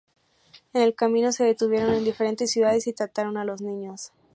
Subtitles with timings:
[0.73, 4.11] En el camino, se detuvieron en diferentes ciudades, y trataron a los niños.